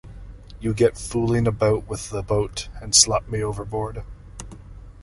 [0.59, 4.01] You get fooling about with the boat, and slop me overboard.